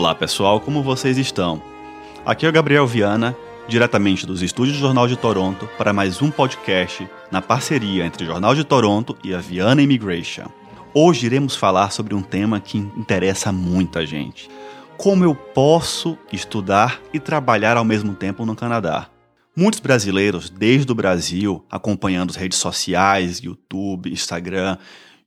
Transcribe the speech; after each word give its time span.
Olá 0.00 0.14
pessoal, 0.14 0.58
como 0.58 0.82
vocês 0.82 1.18
estão? 1.18 1.62
Aqui 2.24 2.46
é 2.46 2.48
o 2.48 2.52
Gabriel 2.52 2.86
Viana, 2.86 3.36
diretamente 3.68 4.24
dos 4.24 4.40
estúdios 4.40 4.78
do 4.78 4.80
Jornal 4.80 5.06
de 5.06 5.14
Toronto, 5.14 5.68
para 5.76 5.92
mais 5.92 6.22
um 6.22 6.30
podcast 6.30 7.06
na 7.30 7.42
parceria 7.42 8.06
entre 8.06 8.24
o 8.24 8.26
Jornal 8.26 8.54
de 8.54 8.64
Toronto 8.64 9.14
e 9.22 9.34
a 9.34 9.38
Viana 9.40 9.82
Immigration. 9.82 10.46
Hoje 10.94 11.26
iremos 11.26 11.54
falar 11.54 11.90
sobre 11.90 12.14
um 12.14 12.22
tema 12.22 12.58
que 12.60 12.78
interessa 12.78 13.52
muita 13.52 14.06
gente. 14.06 14.48
Como 14.96 15.22
eu 15.22 15.34
posso 15.34 16.16
estudar 16.32 16.98
e 17.12 17.20
trabalhar 17.20 17.76
ao 17.76 17.84
mesmo 17.84 18.14
tempo 18.14 18.46
no 18.46 18.56
Canadá? 18.56 19.08
Muitos 19.54 19.80
brasileiros, 19.80 20.48
desde 20.48 20.90
o 20.90 20.94
Brasil, 20.94 21.62
acompanhando 21.70 22.30
as 22.30 22.36
redes 22.36 22.56
sociais, 22.56 23.38
YouTube, 23.40 24.10
Instagram, 24.10 24.78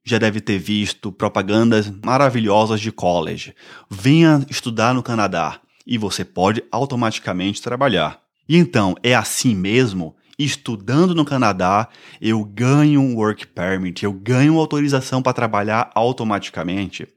já 0.03 0.17
deve 0.17 0.41
ter 0.41 0.57
visto 0.57 1.11
propagandas 1.11 1.91
maravilhosas 2.03 2.81
de 2.81 2.91
college. 2.91 3.55
Venha 3.89 4.45
estudar 4.49 4.93
no 4.93 5.01
Canadá 5.01 5.59
e 5.87 5.97
você 5.97 6.25
pode 6.25 6.63
automaticamente 6.71 7.61
trabalhar. 7.61 8.21
E 8.47 8.57
então, 8.57 8.95
é 9.01 9.15
assim 9.15 9.55
mesmo? 9.55 10.15
Estudando 10.37 11.15
no 11.15 11.23
Canadá, 11.23 11.87
eu 12.19 12.43
ganho 12.43 12.99
um 12.99 13.15
work 13.15 13.47
permit, 13.47 14.03
eu 14.03 14.11
ganho 14.11 14.57
autorização 14.57 15.21
para 15.21 15.33
trabalhar 15.33 15.91
automaticamente? 15.95 17.07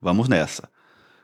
Vamos 0.00 0.28
nessa. 0.28 0.68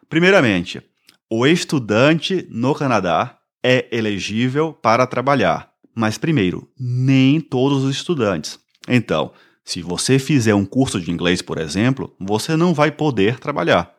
Primeiramente, 0.08 0.82
o 1.28 1.46
estudante 1.46 2.46
no 2.50 2.74
Canadá 2.74 3.38
é 3.62 3.88
elegível 3.90 4.72
para 4.72 5.06
trabalhar. 5.06 5.70
Mas, 5.94 6.16
primeiro, 6.16 6.70
nem 6.78 7.40
todos 7.40 7.84
os 7.84 7.94
estudantes. 7.94 8.58
Então, 8.88 9.32
se 9.64 9.82
você 9.82 10.18
fizer 10.18 10.54
um 10.54 10.64
curso 10.64 11.00
de 11.00 11.10
inglês, 11.10 11.40
por 11.42 11.58
exemplo, 11.58 12.14
você 12.18 12.56
não 12.56 12.74
vai 12.74 12.90
poder 12.90 13.38
trabalhar. 13.38 13.94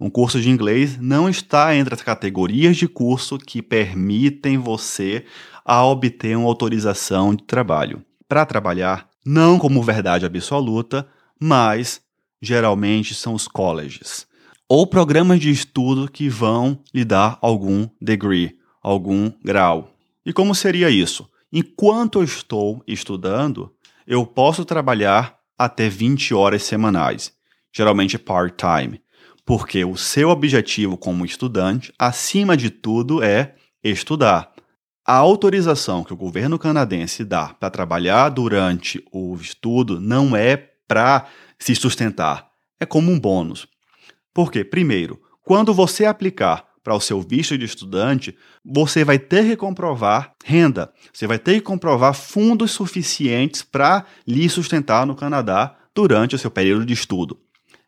Um 0.00 0.10
curso 0.10 0.40
de 0.40 0.50
inglês 0.50 0.98
não 0.98 1.28
está 1.28 1.76
entre 1.76 1.94
as 1.94 2.02
categorias 2.02 2.76
de 2.76 2.88
curso 2.88 3.38
que 3.38 3.62
permitem 3.62 4.58
você 4.58 5.24
a 5.64 5.84
obter 5.84 6.36
uma 6.36 6.48
autorização 6.48 7.34
de 7.34 7.44
trabalho. 7.44 8.04
Para 8.28 8.46
trabalhar, 8.46 9.08
não 9.24 9.58
como 9.58 9.82
verdade 9.82 10.26
absoluta, 10.26 11.06
mas 11.38 12.00
geralmente 12.40 13.14
são 13.14 13.34
os 13.34 13.46
colleges 13.46 14.26
ou 14.74 14.86
programas 14.86 15.38
de 15.38 15.50
estudo 15.50 16.10
que 16.10 16.30
vão 16.30 16.78
lhe 16.94 17.04
dar 17.04 17.36
algum 17.42 17.86
degree, 18.00 18.56
algum 18.82 19.30
grau. 19.44 19.94
E 20.24 20.32
como 20.32 20.54
seria 20.54 20.88
isso? 20.88 21.28
Enquanto 21.52 22.20
eu 22.20 22.24
estou 22.24 22.82
estudando, 22.86 23.70
eu 24.12 24.26
posso 24.26 24.62
trabalhar 24.62 25.38
até 25.58 25.88
20 25.88 26.34
horas 26.34 26.64
semanais, 26.64 27.32
geralmente 27.74 28.18
part-time, 28.18 29.00
porque 29.42 29.86
o 29.86 29.96
seu 29.96 30.28
objetivo 30.28 30.98
como 30.98 31.24
estudante, 31.24 31.90
acima 31.98 32.54
de 32.54 32.68
tudo, 32.68 33.22
é 33.22 33.54
estudar. 33.82 34.52
A 35.02 35.14
autorização 35.14 36.04
que 36.04 36.12
o 36.12 36.16
governo 36.16 36.58
canadense 36.58 37.24
dá 37.24 37.54
para 37.54 37.70
trabalhar 37.70 38.28
durante 38.28 39.02
o 39.10 39.34
estudo 39.36 39.98
não 39.98 40.36
é 40.36 40.58
para 40.86 41.26
se 41.58 41.74
sustentar, 41.74 42.50
é 42.78 42.84
como 42.84 43.10
um 43.10 43.18
bônus. 43.18 43.66
Porque, 44.34 44.62
primeiro, 44.62 45.18
quando 45.42 45.72
você 45.72 46.04
aplicar 46.04 46.66
para 46.82 46.94
o 46.94 47.00
seu 47.00 47.20
visto 47.20 47.56
de 47.56 47.64
estudante, 47.64 48.36
você 48.64 49.04
vai 49.04 49.18
ter 49.18 49.44
que 49.44 49.56
comprovar 49.56 50.32
renda, 50.44 50.92
você 51.12 51.26
vai 51.26 51.38
ter 51.38 51.54
que 51.54 51.60
comprovar 51.60 52.14
fundos 52.14 52.72
suficientes 52.72 53.62
para 53.62 54.04
lhe 54.26 54.48
sustentar 54.48 55.06
no 55.06 55.14
Canadá 55.14 55.76
durante 55.94 56.34
o 56.34 56.38
seu 56.38 56.50
período 56.50 56.84
de 56.84 56.92
estudo, 56.92 57.38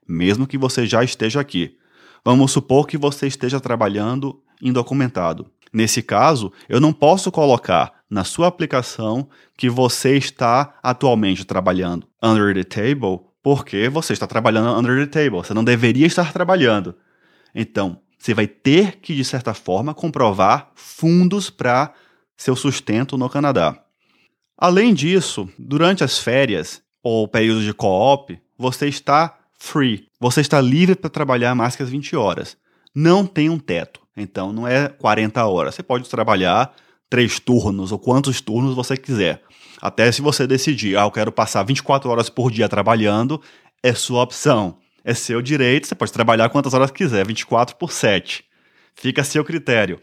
mesmo 0.07 0.47
que 0.47 0.59
você 0.59 0.87
já 0.87 1.03
esteja 1.03 1.41
aqui. 1.41 1.77
Vamos 2.25 2.53
supor 2.53 2.87
que 2.87 2.97
você 2.97 3.27
esteja 3.27 3.61
trabalhando 3.61 4.41
indocumentado. 4.63 5.47
Nesse 5.73 6.03
caso, 6.03 6.53
eu 6.69 6.81
não 6.81 6.93
posso 6.93 7.33
colocar 7.33 7.93
na 8.09 8.23
sua 8.23 8.47
aplicação 8.47 9.29
que 9.57 9.69
você 9.69 10.17
está 10.17 10.79
atualmente 10.83 11.45
trabalhando 11.45 12.07
under 12.23 12.55
the 12.55 12.63
table, 12.63 13.27
porque 13.43 13.89
você 13.89 14.13
está 14.13 14.27
trabalhando 14.27 14.79
under 14.79 15.05
the 15.05 15.07
table. 15.07 15.39
Você 15.39 15.53
não 15.53 15.65
deveria 15.65 16.07
estar 16.07 16.33
trabalhando. 16.33 16.95
Então, 17.53 18.01
você 18.25 18.33
vai 18.33 18.47
ter 18.47 19.01
que, 19.03 19.15
de 19.15 19.23
certa 19.23 19.53
forma, 19.53 19.93
comprovar 19.93 20.71
fundos 20.75 21.51
para 21.51 21.93
seu 22.35 22.57
sustento 22.57 23.19
no 23.19 23.29
Canadá. 23.29 23.79
Além 24.57 24.95
disso, 24.95 25.47
durante 25.59 26.03
as 26.03 26.19
férias 26.19 26.81
ou 27.03 27.29
período 27.29 27.63
de 27.63 27.75
co-op, 27.75 28.41
você 28.57 28.89
está 28.89 29.39
free. 29.59 30.09
Você 30.19 30.41
está 30.41 30.59
livre 30.59 30.95
para 30.95 31.11
trabalhar 31.11 31.55
mais 31.55 31.77
que 31.77 31.83
as 31.83 31.91
20 31.91 32.17
horas. 32.17 32.57
Não 32.95 33.27
tem 33.27 33.51
um 33.51 33.59
teto. 33.59 34.01
Então 34.17 34.55
não 34.55 34.67
é 34.67 34.89
40 34.89 35.45
horas. 35.45 35.75
Você 35.75 35.83
pode 35.83 36.09
trabalhar 36.09 36.75
três 37.11 37.39
turnos 37.39 37.93
ou 37.93 37.99
quantos 37.99 38.41
turnos 38.41 38.75
você 38.75 38.97
quiser. 38.97 39.43
Até 39.83 40.11
se 40.11 40.23
você 40.23 40.47
decidir, 40.47 40.97
ah, 40.97 41.03
eu 41.03 41.11
quero 41.11 41.31
passar 41.31 41.63
24 41.63 42.09
horas 42.09 42.31
por 42.31 42.51
dia 42.51 42.71
trabalhando, 42.71 43.39
é 43.83 43.93
sua 43.93 44.23
opção 44.23 44.79
é 45.05 45.13
seu 45.13 45.43
direito, 45.43 45.87
você 45.87 45.95
pode 45.95 46.13
trabalhar 46.13 46.49
quantas 46.49 46.73
horas 46.73 46.91
quiser, 46.91 47.27
24 47.27 47.77
por 47.77 47.93
7. 47.93 48.45
Fica 48.95 49.21
a 49.21 49.25
seu 49.25 49.45
critério. 49.45 50.01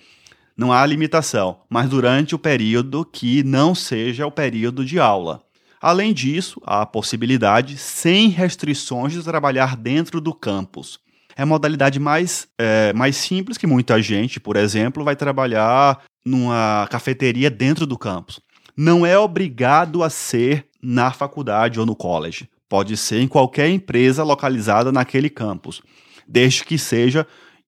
Não 0.56 0.72
há 0.72 0.85
limitação, 0.85 1.62
mas 1.67 1.89
durante 1.89 2.35
o 2.35 2.39
período 2.39 3.03
que 3.03 3.44
não 3.44 3.73
seja 3.73 4.28
o 4.28 4.31
período 4.31 4.85
de 4.85 5.00
aula. 5.00 5.41
Além 5.81 6.13
disso, 6.13 6.62
há 6.63 6.84
a 6.84 6.85
possibilidade, 6.85 7.78
sem 7.78 8.29
restrições, 8.29 9.13
de 9.13 9.23
trabalhar 9.23 9.75
dentro 9.75 10.22
do 10.22 10.34
campus. 10.34 11.00
É 11.35 11.41
a 11.41 11.45
modalidade 11.45 12.00
mais, 12.00 12.47
é, 12.59 12.94
mais 12.94 13.16
simples 13.16 13.57
que 13.57 13.66
muita 13.66 14.00
gente, 14.00 14.39
por 14.39 14.56
exemplo, 14.56 15.03
vai 15.03 15.16
trabalhar 15.16 16.03
numa 16.23 16.88
cafeteria 16.91 17.50
dentro 17.50 17.88
do 17.88 17.97
campus. 17.97 18.39
Não 18.78 19.03
é 19.03 19.18
obrigado 19.18 20.03
a 20.03 20.09
ser 20.09 20.68
na 20.79 21.12
faculdade 21.12 21.79
ou 21.79 21.85
no 21.85 21.95
college. 21.95 22.47
Pode 22.71 22.95
ser 22.95 23.19
em 23.19 23.27
qualquer 23.27 23.67
empresa 23.69 24.23
localizada 24.23 24.93
naquele 24.93 25.29
campus, 25.29 25.81
desde 26.25 26.63
que 26.63 26.77
seja 26.77 27.27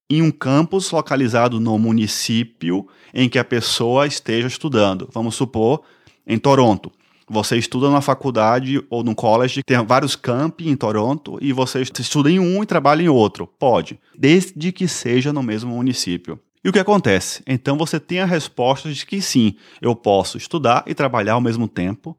em 0.09 0.21
um 0.21 0.31
campus 0.31 0.91
localizado 0.91 1.59
no 1.59 1.77
município 1.77 2.87
em 3.13 3.27
que 3.27 3.37
a 3.37 3.43
pessoa 3.43 4.07
esteja 4.07 4.47
estudando. 4.47 5.09
Vamos 5.11 5.35
supor, 5.35 5.81
em 6.25 6.37
Toronto. 6.37 6.89
Você 7.29 7.57
estuda 7.57 7.89
na 7.89 7.99
faculdade 7.99 8.81
ou 8.89 9.03
no 9.03 9.13
college, 9.13 9.61
tem 9.65 9.85
vários 9.85 10.15
campi 10.15 10.69
em 10.69 10.75
Toronto 10.77 11.37
e 11.41 11.51
você 11.51 11.81
estuda 11.81 12.31
em 12.31 12.39
um 12.39 12.63
e 12.63 12.65
trabalha 12.65 13.03
em 13.03 13.09
outro. 13.09 13.45
Pode, 13.45 13.99
desde 14.17 14.71
que 14.71 14.87
seja 14.87 15.33
no 15.33 15.43
mesmo 15.43 15.75
município. 15.75 16.39
E 16.63 16.69
o 16.69 16.71
que 16.71 16.79
acontece? 16.79 17.43
Então 17.45 17.75
você 17.75 17.99
tem 17.99 18.21
a 18.21 18.25
resposta 18.25 18.89
de 18.89 19.05
que 19.05 19.21
sim, 19.21 19.57
eu 19.81 19.93
posso 19.97 20.37
estudar 20.37 20.85
e 20.87 20.93
trabalhar 20.93 21.33
ao 21.33 21.41
mesmo 21.41 21.67
tempo, 21.67 22.17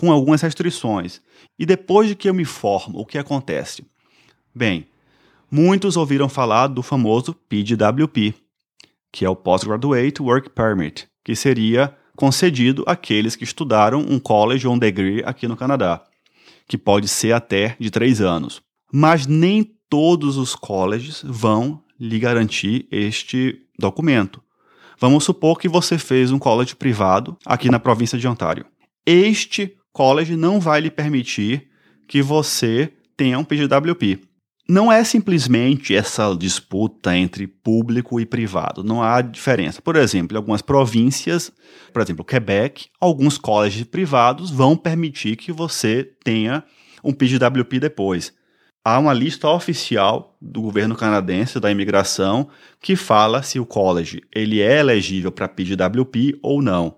com 0.00 0.10
algumas 0.10 0.40
restrições. 0.40 1.20
E 1.58 1.66
depois 1.66 2.08
de 2.08 2.14
que 2.14 2.26
eu 2.26 2.32
me 2.32 2.46
formo, 2.46 2.98
o 2.98 3.04
que 3.04 3.18
acontece? 3.18 3.84
Bem, 4.54 4.86
muitos 5.50 5.94
ouviram 5.94 6.26
falar 6.26 6.68
do 6.68 6.82
famoso 6.82 7.34
PGWP, 7.34 8.32
que 9.12 9.26
é 9.26 9.28
o 9.28 9.36
Postgraduate 9.36 10.22
Work 10.22 10.48
Permit, 10.50 11.06
que 11.22 11.36
seria 11.36 11.94
concedido 12.16 12.82
àqueles 12.86 13.36
que 13.36 13.44
estudaram 13.44 14.00
um 14.00 14.18
college 14.18 14.66
ou 14.66 14.72
um 14.72 14.78
degree 14.78 15.22
aqui 15.22 15.46
no 15.46 15.54
Canadá, 15.54 16.02
que 16.66 16.78
pode 16.78 17.06
ser 17.06 17.32
até 17.32 17.76
de 17.78 17.90
três 17.90 18.22
anos. 18.22 18.62
Mas 18.90 19.26
nem 19.26 19.70
todos 19.90 20.38
os 20.38 20.54
colleges 20.54 21.22
vão 21.26 21.82
lhe 21.98 22.18
garantir 22.18 22.88
este 22.90 23.60
documento. 23.78 24.42
Vamos 24.98 25.24
supor 25.24 25.58
que 25.58 25.68
você 25.68 25.98
fez 25.98 26.32
um 26.32 26.38
college 26.38 26.74
privado 26.74 27.36
aqui 27.44 27.68
na 27.68 27.78
província 27.78 28.18
de 28.18 28.26
Ontário. 28.26 28.64
Este 29.04 29.76
college 29.92 30.36
não 30.36 30.60
vai 30.60 30.80
lhe 30.80 30.90
permitir 30.90 31.68
que 32.06 32.22
você 32.22 32.92
tenha 33.16 33.38
um 33.38 33.44
PGWP. 33.44 34.20
Não 34.68 34.90
é 34.90 35.02
simplesmente 35.02 35.94
essa 35.94 36.32
disputa 36.34 37.16
entre 37.16 37.46
público 37.48 38.20
e 38.20 38.24
privado, 38.24 38.84
não 38.84 39.02
há 39.02 39.20
diferença. 39.20 39.82
Por 39.82 39.96
exemplo, 39.96 40.36
em 40.36 40.38
algumas 40.38 40.62
províncias, 40.62 41.52
por 41.92 42.00
exemplo, 42.00 42.24
Quebec, 42.24 42.86
alguns 43.00 43.36
colleges 43.36 43.82
privados 43.82 44.48
vão 44.48 44.76
permitir 44.76 45.34
que 45.34 45.50
você 45.50 46.08
tenha 46.22 46.62
um 47.02 47.12
PGWP 47.12 47.80
depois. 47.80 48.32
Há 48.84 48.98
uma 48.98 49.12
lista 49.12 49.48
oficial 49.48 50.36
do 50.40 50.62
governo 50.62 50.94
canadense 50.94 51.58
da 51.58 51.70
imigração 51.70 52.48
que 52.80 52.94
fala 52.96 53.42
se 53.42 53.58
o 53.58 53.66
college 53.66 54.22
ele 54.32 54.60
é 54.60 54.78
elegível 54.78 55.32
para 55.32 55.48
PGWP 55.48 56.38
ou 56.42 56.62
não. 56.62 56.96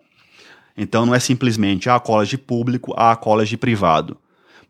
Então 0.77 1.07
não 1.07 1.15
é 1.15 1.21
simplesmente 1.21 1.89
a 1.89 1.97
ah, 1.97 2.01
college 2.01 2.37
público, 2.37 2.93
a 2.97 3.13
ah, 3.13 3.17
college 3.17 3.57
privado. 3.57 4.17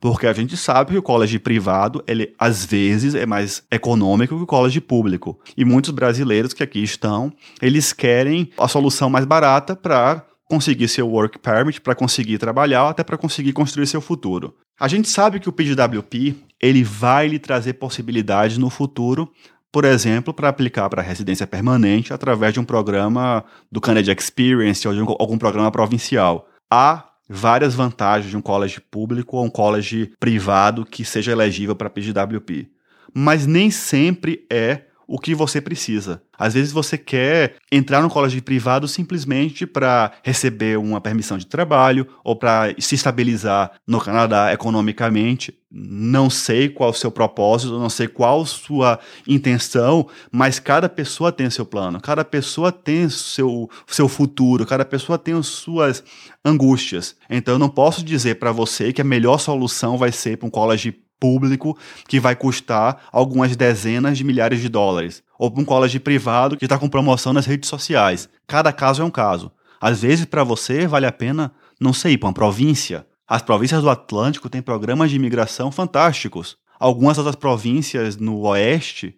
Porque 0.00 0.26
a 0.26 0.32
gente 0.32 0.56
sabe 0.56 0.90
que 0.90 0.98
o 0.98 1.02
college 1.02 1.38
privado, 1.38 2.02
ele 2.08 2.34
às 2.36 2.64
vezes 2.64 3.14
é 3.14 3.24
mais 3.24 3.62
econômico 3.70 4.36
que 4.36 4.42
o 4.42 4.46
college 4.46 4.80
público. 4.80 5.38
E 5.56 5.64
muitos 5.64 5.92
brasileiros 5.92 6.52
que 6.52 6.62
aqui 6.62 6.82
estão, 6.82 7.32
eles 7.60 7.92
querem 7.92 8.50
a 8.58 8.66
solução 8.66 9.08
mais 9.08 9.24
barata 9.24 9.76
para 9.76 10.26
conseguir 10.44 10.88
seu 10.88 11.08
work 11.08 11.38
permit, 11.38 11.80
para 11.80 11.94
conseguir 11.94 12.36
trabalhar, 12.38 12.88
até 12.88 13.04
para 13.04 13.16
conseguir 13.16 13.52
construir 13.52 13.86
seu 13.86 14.00
futuro. 14.00 14.54
A 14.78 14.88
gente 14.88 15.08
sabe 15.08 15.38
que 15.38 15.48
o 15.48 15.52
PGWP, 15.52 16.34
ele 16.60 16.82
vai 16.82 17.28
lhe 17.28 17.38
trazer 17.38 17.74
possibilidades 17.74 18.58
no 18.58 18.68
futuro 18.68 19.30
por 19.72 19.86
exemplo, 19.86 20.34
para 20.34 20.50
aplicar 20.50 20.90
para 20.90 21.00
residência 21.00 21.46
permanente 21.46 22.12
através 22.12 22.52
de 22.52 22.60
um 22.60 22.64
programa 22.64 23.42
do 23.70 23.80
Canada 23.80 24.12
Experience 24.12 24.86
ou 24.86 24.92
de 24.92 25.00
algum 25.00 25.38
programa 25.38 25.72
provincial. 25.72 26.46
Há 26.70 27.08
várias 27.26 27.74
vantagens 27.74 28.30
de 28.30 28.36
um 28.36 28.42
college 28.42 28.80
público 28.82 29.38
ou 29.38 29.44
um 29.44 29.50
college 29.50 30.12
privado 30.20 30.84
que 30.84 31.06
seja 31.06 31.32
elegível 31.32 31.74
para 31.74 31.88
PGWP. 31.88 32.70
Mas 33.14 33.46
nem 33.46 33.70
sempre 33.70 34.44
é 34.50 34.82
o 35.12 35.18
que 35.18 35.34
você 35.34 35.60
precisa. 35.60 36.22
Às 36.38 36.54
vezes 36.54 36.72
você 36.72 36.96
quer 36.96 37.56
entrar 37.70 38.00
no 38.00 38.08
colégio 38.08 38.42
privado 38.42 38.88
simplesmente 38.88 39.66
para 39.66 40.10
receber 40.22 40.78
uma 40.78 41.02
permissão 41.02 41.36
de 41.36 41.46
trabalho 41.46 42.06
ou 42.24 42.34
para 42.34 42.74
se 42.78 42.94
estabilizar 42.94 43.72
no 43.86 44.00
Canadá 44.00 44.54
economicamente. 44.54 45.54
Não 45.70 46.30
sei 46.30 46.70
qual 46.70 46.90
o 46.90 46.94
seu 46.94 47.10
propósito, 47.10 47.78
não 47.78 47.90
sei 47.90 48.08
qual 48.08 48.46
sua 48.46 48.98
intenção, 49.28 50.08
mas 50.30 50.58
cada 50.58 50.88
pessoa 50.88 51.30
tem 51.30 51.50
seu 51.50 51.66
plano, 51.66 52.00
cada 52.00 52.24
pessoa 52.24 52.72
tem 52.72 53.06
seu 53.10 53.68
seu 53.86 54.08
futuro, 54.08 54.64
cada 54.64 54.84
pessoa 54.84 55.18
tem 55.18 55.34
as 55.34 55.46
suas 55.46 56.02
angústias. 56.42 57.16
Então 57.28 57.54
eu 57.54 57.58
não 57.58 57.68
posso 57.68 58.02
dizer 58.02 58.36
para 58.36 58.50
você 58.50 58.94
que 58.94 59.02
a 59.02 59.04
melhor 59.04 59.38
solução 59.38 59.98
vai 59.98 60.10
ser 60.10 60.38
para 60.38 60.46
um 60.46 60.50
colégio 60.50 60.94
público 61.22 61.78
que 62.08 62.18
vai 62.18 62.34
custar 62.34 63.04
algumas 63.12 63.54
dezenas 63.54 64.18
de 64.18 64.24
milhares 64.24 64.60
de 64.60 64.68
dólares, 64.68 65.22
ou 65.38 65.48
para 65.48 65.62
um 65.62 65.64
colégio 65.64 66.00
privado 66.00 66.56
que 66.56 66.64
está 66.64 66.76
com 66.76 66.88
promoção 66.88 67.32
nas 67.32 67.46
redes 67.46 67.70
sociais. 67.70 68.28
Cada 68.44 68.72
caso 68.72 69.02
é 69.02 69.04
um 69.04 69.10
caso. 69.10 69.52
Às 69.80 70.02
vezes, 70.02 70.24
para 70.24 70.42
você, 70.42 70.84
vale 70.84 71.06
a 71.06 71.12
pena, 71.12 71.52
não 71.80 71.92
sei, 71.92 72.18
para 72.18 72.26
uma 72.26 72.32
província. 72.32 73.06
As 73.28 73.40
províncias 73.40 73.82
do 73.82 73.88
Atlântico 73.88 74.50
têm 74.50 74.60
programas 74.60 75.10
de 75.10 75.16
imigração 75.16 75.70
fantásticos. 75.70 76.56
Algumas 76.76 77.18
outras 77.18 77.36
províncias 77.36 78.16
no 78.16 78.40
Oeste. 78.40 79.14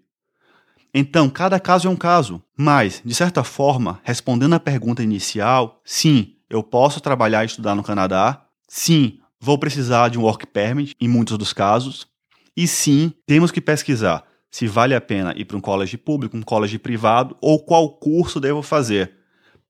Então, 0.93 1.31
cada 1.31 1.59
caso 1.59 1.89
é 1.89 1.91
um 1.91 1.97
caso. 1.97 2.43
Mas, 2.55 3.00
de 3.03 3.15
certa 3.15 3.43
forma, 3.43 3.99
respondendo 4.05 4.55
à 4.55 4.61
pergunta 4.61 5.03
inicial, 5.03 5.81
sim, 5.83 6.35
eu 6.50 6.62
posso 6.62 7.00
trabalhar 7.00 7.45
e 7.45 7.47
estudar 7.47 7.75
no 7.75 7.83
Canadá. 7.83 8.43
Sim, 8.69 9.21
Vou 9.44 9.58
precisar 9.58 10.08
de 10.08 10.19
um 10.19 10.23
work 10.23 10.46
permit 10.46 10.96
em 10.99 11.06
muitos 11.06 11.37
dos 11.37 11.52
casos. 11.52 12.06
E 12.56 12.67
sim, 12.67 13.12
temos 13.26 13.50
que 13.50 13.61
pesquisar 13.61 14.25
se 14.50 14.67
vale 14.67 14.94
a 14.94 15.02
pena 15.02 15.35
ir 15.37 15.44
para 15.44 15.58
um 15.58 15.61
college 15.61 15.99
público, 15.99 16.35
um 16.35 16.41
college 16.41 16.79
privado 16.79 17.37
ou 17.43 17.62
qual 17.62 17.91
curso 17.91 18.41
devo 18.41 18.62
fazer. 18.62 19.12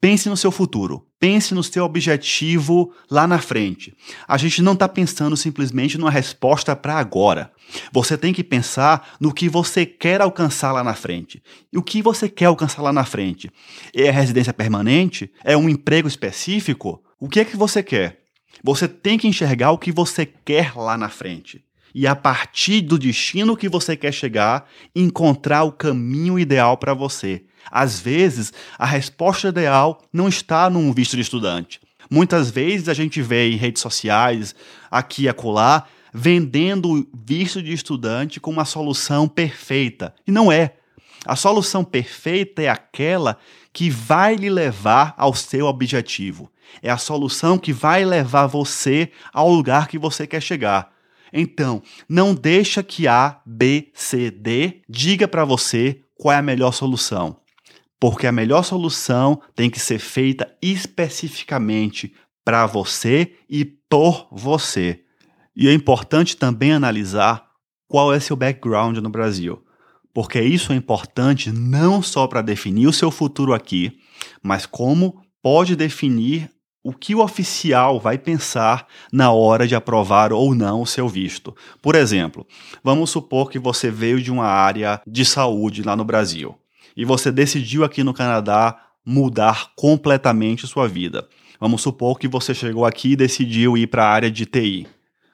Pense 0.00 0.28
no 0.28 0.36
seu 0.36 0.52
futuro, 0.52 1.04
pense 1.18 1.52
no 1.54 1.62
seu 1.64 1.84
objetivo 1.84 2.92
lá 3.10 3.26
na 3.26 3.40
frente. 3.40 3.92
A 4.28 4.36
gente 4.36 4.62
não 4.62 4.74
está 4.74 4.88
pensando 4.88 5.36
simplesmente 5.36 5.98
numa 5.98 6.10
resposta 6.10 6.76
para 6.76 6.94
agora. 6.94 7.50
Você 7.92 8.16
tem 8.16 8.32
que 8.32 8.44
pensar 8.44 9.16
no 9.18 9.34
que 9.34 9.48
você 9.48 9.84
quer 9.84 10.20
alcançar 10.20 10.70
lá 10.70 10.84
na 10.84 10.94
frente. 10.94 11.42
E 11.72 11.76
o 11.76 11.82
que 11.82 12.00
você 12.00 12.28
quer 12.28 12.44
alcançar 12.44 12.80
lá 12.80 12.92
na 12.92 13.04
frente? 13.04 13.50
É 13.92 14.08
residência 14.08 14.54
permanente? 14.54 15.32
É 15.42 15.56
um 15.56 15.68
emprego 15.68 16.06
específico? 16.06 17.02
O 17.18 17.28
que 17.28 17.40
é 17.40 17.44
que 17.44 17.56
você 17.56 17.82
quer? 17.82 18.23
Você 18.64 18.88
tem 18.88 19.18
que 19.18 19.28
enxergar 19.28 19.72
o 19.72 19.78
que 19.78 19.92
você 19.92 20.24
quer 20.24 20.74
lá 20.74 20.96
na 20.96 21.10
frente. 21.10 21.62
E 21.94 22.06
a 22.06 22.16
partir 22.16 22.80
do 22.80 22.98
destino 22.98 23.58
que 23.58 23.68
você 23.68 23.94
quer 23.94 24.10
chegar, 24.10 24.66
encontrar 24.96 25.64
o 25.64 25.70
caminho 25.70 26.38
ideal 26.38 26.78
para 26.78 26.94
você. 26.94 27.44
Às 27.70 28.00
vezes, 28.00 28.54
a 28.78 28.86
resposta 28.86 29.48
ideal 29.48 30.00
não 30.10 30.28
está 30.28 30.70
num 30.70 30.94
visto 30.94 31.14
de 31.14 31.20
estudante. 31.20 31.78
Muitas 32.10 32.50
vezes 32.50 32.88
a 32.88 32.94
gente 32.94 33.20
vê 33.20 33.50
em 33.50 33.56
redes 33.56 33.82
sociais, 33.82 34.54
aqui 34.90 35.24
e 35.24 35.28
acolá, 35.28 35.86
vendendo 36.12 37.06
visto 37.12 37.62
de 37.62 37.70
estudante 37.70 38.40
como 38.40 38.56
uma 38.56 38.64
solução 38.64 39.28
perfeita. 39.28 40.14
E 40.26 40.32
não 40.32 40.50
é. 40.50 40.72
A 41.26 41.36
solução 41.36 41.84
perfeita 41.84 42.62
é 42.62 42.70
aquela 42.70 43.36
que 43.74 43.90
vai 43.90 44.36
lhe 44.36 44.48
levar 44.48 45.12
ao 45.18 45.34
seu 45.34 45.66
objetivo. 45.66 46.50
É 46.82 46.90
a 46.90 46.98
solução 46.98 47.58
que 47.58 47.72
vai 47.72 48.04
levar 48.04 48.46
você 48.46 49.10
ao 49.32 49.50
lugar 49.50 49.88
que 49.88 49.98
você 49.98 50.26
quer 50.26 50.40
chegar. 50.40 50.92
Então, 51.32 51.82
não 52.08 52.34
deixa 52.34 52.82
que 52.82 53.08
A, 53.08 53.40
B, 53.44 53.90
C, 53.92 54.30
D 54.30 54.82
diga 54.88 55.26
para 55.26 55.44
você 55.44 56.00
qual 56.14 56.32
é 56.32 56.38
a 56.38 56.42
melhor 56.42 56.72
solução. 56.72 57.38
Porque 57.98 58.26
a 58.26 58.32
melhor 58.32 58.62
solução 58.62 59.40
tem 59.54 59.68
que 59.68 59.80
ser 59.80 59.98
feita 59.98 60.54
especificamente 60.62 62.14
para 62.44 62.66
você 62.66 63.32
e 63.48 63.64
por 63.64 64.28
você. 64.30 65.00
E 65.56 65.68
é 65.68 65.72
importante 65.72 66.36
também 66.36 66.72
analisar 66.72 67.48
qual 67.88 68.12
é 68.12 68.20
seu 68.20 68.36
background 68.36 68.98
no 68.98 69.08
Brasil. 69.08 69.64
Porque 70.12 70.40
isso 70.40 70.72
é 70.72 70.76
importante 70.76 71.50
não 71.50 72.00
só 72.00 72.26
para 72.26 72.42
definir 72.42 72.86
o 72.86 72.92
seu 72.92 73.10
futuro 73.10 73.52
aqui, 73.52 73.98
mas 74.42 74.66
como 74.66 75.20
pode 75.42 75.74
definir 75.74 76.50
o 76.84 76.92
que 76.92 77.14
o 77.14 77.24
oficial 77.24 77.98
vai 77.98 78.18
pensar 78.18 78.86
na 79.10 79.32
hora 79.32 79.66
de 79.66 79.74
aprovar 79.74 80.34
ou 80.34 80.54
não 80.54 80.82
o 80.82 80.86
seu 80.86 81.08
visto. 81.08 81.56
Por 81.80 81.94
exemplo, 81.94 82.46
vamos 82.82 83.08
supor 83.08 83.50
que 83.50 83.58
você 83.58 83.90
veio 83.90 84.20
de 84.20 84.30
uma 84.30 84.44
área 84.44 85.00
de 85.06 85.24
saúde 85.24 85.82
lá 85.82 85.96
no 85.96 86.04
Brasil 86.04 86.54
e 86.94 87.04
você 87.04 87.32
decidiu 87.32 87.84
aqui 87.84 88.04
no 88.04 88.12
Canadá 88.12 88.78
mudar 89.04 89.72
completamente 89.74 90.66
sua 90.66 90.86
vida. 90.86 91.26
Vamos 91.58 91.80
supor 91.80 92.18
que 92.18 92.28
você 92.28 92.54
chegou 92.54 92.84
aqui 92.84 93.12
e 93.12 93.16
decidiu 93.16 93.76
ir 93.76 93.86
para 93.86 94.04
a 94.04 94.10
área 94.10 94.30
de 94.30 94.44
TI. 94.44 94.86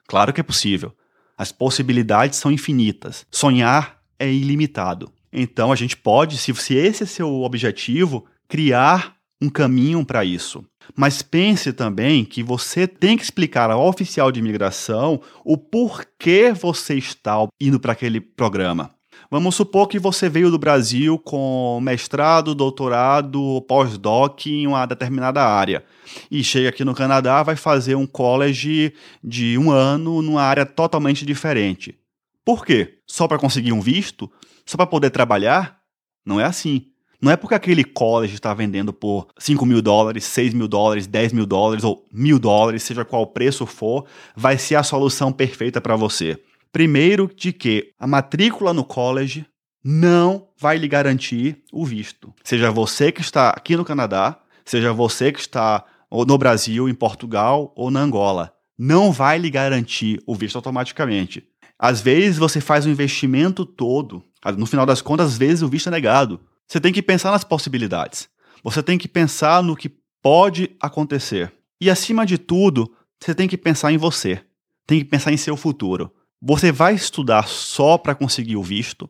Claro 0.07 0.31
que 0.31 0.39
é 0.39 0.43
possível. 0.43 0.93
As 1.37 1.51
possibilidades 1.51 2.39
são 2.39 2.51
infinitas. 2.51 3.25
Sonhar 3.29 4.01
é 4.17 4.31
ilimitado. 4.31 5.11
Então 5.33 5.71
a 5.71 5.75
gente 5.75 5.97
pode, 5.97 6.37
se, 6.37 6.53
se 6.55 6.75
esse 6.75 7.03
é 7.03 7.05
seu 7.05 7.41
objetivo, 7.41 8.25
criar 8.47 9.15
um 9.41 9.49
caminho 9.49 10.05
para 10.05 10.23
isso. 10.23 10.63
Mas 10.95 11.21
pense 11.21 11.71
também 11.71 12.25
que 12.25 12.43
você 12.43 12.87
tem 12.87 13.17
que 13.17 13.23
explicar 13.23 13.69
ao 13.71 13.87
oficial 13.87 14.31
de 14.31 14.39
imigração 14.39 15.21
o 15.45 15.57
porquê 15.57 16.51
você 16.53 16.95
está 16.95 17.35
indo 17.59 17.79
para 17.79 17.93
aquele 17.93 18.19
programa. 18.19 18.91
Vamos 19.29 19.55
supor 19.55 19.87
que 19.87 19.97
você 19.97 20.27
veio 20.27 20.51
do 20.51 20.59
Brasil 20.59 21.17
com 21.17 21.79
mestrado, 21.81 22.53
doutorado, 22.53 23.61
pós-doc 23.61 24.45
em 24.47 24.67
uma 24.67 24.85
determinada 24.85 25.41
área 25.41 25.85
e 26.29 26.43
chega 26.43 26.67
aqui 26.67 26.83
no 26.83 26.93
Canadá, 26.93 27.41
vai 27.41 27.55
fazer 27.55 27.95
um 27.95 28.05
college 28.05 28.93
de 29.23 29.57
um 29.57 29.71
ano 29.71 30.21
numa 30.21 30.41
área 30.41 30.65
totalmente 30.65 31.25
diferente. 31.25 31.97
Por 32.43 32.65
quê? 32.65 32.99
Só 33.07 33.25
para 33.25 33.39
conseguir 33.39 33.71
um 33.71 33.79
visto? 33.79 34.29
Só 34.65 34.75
para 34.75 34.87
poder 34.87 35.11
trabalhar? 35.11 35.79
Não 36.25 36.37
é 36.39 36.43
assim. 36.43 36.90
Não 37.21 37.31
é 37.31 37.37
porque 37.37 37.53
aquele 37.53 37.83
college 37.83 38.33
está 38.33 38.51
vendendo 38.53 38.91
por 38.91 39.27
5 39.37 39.63
mil 39.65 39.81
dólares, 39.81 40.25
6 40.25 40.55
mil 40.55 40.67
dólares, 40.67 41.05
10 41.05 41.33
mil 41.33 41.45
dólares 41.45 41.83
ou 41.83 42.03
mil 42.11 42.39
dólares, 42.39 42.81
seja 42.81 43.05
qual 43.05 43.21
o 43.21 43.27
preço 43.27 43.65
for, 43.67 44.05
vai 44.35 44.57
ser 44.57 44.75
a 44.75 44.83
solução 44.83 45.31
perfeita 45.31 45.79
para 45.79 45.95
você. 45.95 46.41
Primeiro, 46.71 47.29
de 47.35 47.53
que 47.53 47.93
a 47.99 48.07
matrícula 48.07 48.73
no 48.73 48.83
college 48.83 49.45
não 49.83 50.47
vai 50.57 50.77
lhe 50.77 50.87
garantir 50.87 51.63
o 51.71 51.85
visto. 51.85 52.33
Seja 52.43 52.71
você 52.71 53.11
que 53.11 53.21
está 53.21 53.49
aqui 53.49 53.75
no 53.75 53.85
Canadá, 53.85 54.39
seja 54.65 54.93
você 54.93 55.31
que 55.31 55.39
está 55.39 55.85
no 56.11 56.37
Brasil, 56.37 56.89
em 56.89 56.93
Portugal 56.93 57.71
ou 57.75 57.91
na 57.91 58.01
Angola. 58.01 58.53
Não 58.77 59.11
vai 59.11 59.37
lhe 59.37 59.49
garantir 59.49 60.21
o 60.25 60.33
visto 60.33 60.55
automaticamente. 60.55 61.43
Às 61.77 62.01
vezes 62.01 62.37
você 62.37 62.59
faz 62.61 62.85
o 62.85 62.89
investimento 62.89 63.65
todo, 63.65 64.23
no 64.57 64.65
final 64.65 64.85
das 64.85 65.01
contas, 65.01 65.33
às 65.33 65.37
vezes 65.37 65.61
o 65.61 65.67
visto 65.67 65.87
é 65.87 65.91
negado. 65.91 66.39
Você 66.71 66.79
tem 66.79 66.93
que 66.93 67.01
pensar 67.01 67.31
nas 67.31 67.43
possibilidades. 67.43 68.29
Você 68.63 68.81
tem 68.81 68.97
que 68.97 69.09
pensar 69.09 69.61
no 69.61 69.75
que 69.75 69.91
pode 70.21 70.73
acontecer. 70.79 71.51
E 71.81 71.89
acima 71.89 72.25
de 72.25 72.37
tudo, 72.37 72.95
você 73.19 73.35
tem 73.35 73.45
que 73.45 73.57
pensar 73.57 73.91
em 73.91 73.97
você. 73.97 74.41
Tem 74.87 74.99
que 74.99 75.03
pensar 75.03 75.33
em 75.33 75.37
seu 75.37 75.57
futuro. 75.57 76.09
Você 76.41 76.71
vai 76.71 76.93
estudar 76.95 77.45
só 77.49 77.97
para 77.97 78.15
conseguir 78.15 78.55
o 78.55 78.63
visto? 78.63 79.09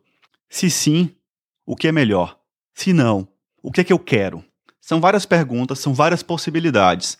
Se 0.49 0.71
sim, 0.71 1.11
o 1.63 1.75
que 1.75 1.87
é 1.87 1.91
melhor? 1.91 2.39
Se 2.73 2.93
não, 2.93 3.27
o 3.61 3.71
que 3.71 3.81
é 3.81 3.83
que 3.83 3.93
eu 3.93 3.99
quero? 3.99 4.43
São 4.81 4.99
várias 4.99 5.27
perguntas, 5.27 5.77
são 5.77 5.93
várias 5.93 6.23
possibilidades. 6.23 7.19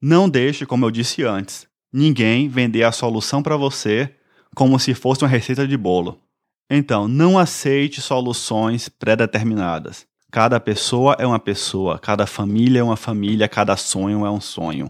Não 0.00 0.30
deixe, 0.30 0.64
como 0.64 0.84
eu 0.84 0.92
disse 0.92 1.24
antes, 1.24 1.66
ninguém 1.92 2.48
vender 2.48 2.84
a 2.84 2.92
solução 2.92 3.42
para 3.42 3.56
você 3.56 4.14
como 4.54 4.78
se 4.78 4.94
fosse 4.94 5.24
uma 5.24 5.28
receita 5.28 5.66
de 5.66 5.76
bolo. 5.76 6.22
Então, 6.72 7.08
não 7.08 7.36
aceite 7.36 8.00
soluções 8.00 8.88
pré-determinadas. 8.88 10.06
Cada 10.30 10.60
pessoa 10.60 11.16
é 11.18 11.26
uma 11.26 11.40
pessoa, 11.40 11.98
cada 11.98 12.24
família 12.28 12.78
é 12.78 12.82
uma 12.82 12.96
família, 12.96 13.48
cada 13.48 13.76
sonho 13.76 14.24
é 14.24 14.30
um 14.30 14.40
sonho. 14.40 14.88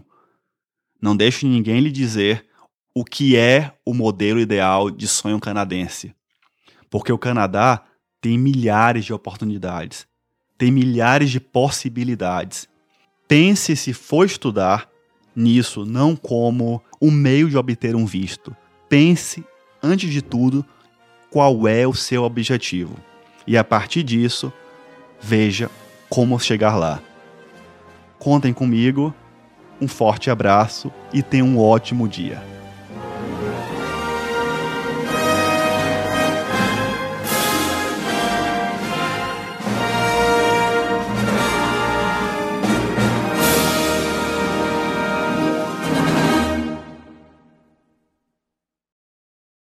Não 1.01 1.17
deixe 1.17 1.47
ninguém 1.47 1.79
lhe 1.79 1.91
dizer 1.91 2.45
o 2.93 3.03
que 3.03 3.35
é 3.35 3.73
o 3.83 3.95
modelo 3.95 4.39
ideal 4.39 4.91
de 4.91 5.07
sonho 5.07 5.39
canadense. 5.39 6.13
Porque 6.87 7.11
o 7.11 7.17
Canadá 7.17 7.83
tem 8.21 8.37
milhares 8.37 9.05
de 9.05 9.13
oportunidades, 9.13 10.05
tem 10.59 10.69
milhares 10.69 11.31
de 11.31 11.39
possibilidades. 11.39 12.69
Pense 13.27 13.75
se 13.75 13.93
for 13.93 14.27
estudar 14.27 14.87
nisso 15.35 15.83
não 15.83 16.15
como 16.15 16.83
um 17.01 17.09
meio 17.09 17.49
de 17.49 17.57
obter 17.57 17.95
um 17.95 18.05
visto. 18.05 18.55
Pense, 18.87 19.43
antes 19.81 20.11
de 20.11 20.21
tudo, 20.21 20.63
qual 21.31 21.67
é 21.67 21.87
o 21.87 21.93
seu 21.93 22.23
objetivo. 22.23 22.95
e 23.47 23.57
a 23.57 23.63
partir 23.63 24.03
disso, 24.03 24.53
veja 25.19 25.69
como 26.07 26.39
chegar 26.39 26.75
lá. 26.75 27.01
Contem 28.19 28.53
comigo, 28.53 29.11
um 29.81 29.87
forte 29.87 30.29
abraço 30.29 30.91
e 31.11 31.23
tenham 31.23 31.47
um 31.47 31.59
ótimo 31.59 32.07
dia. 32.07 32.50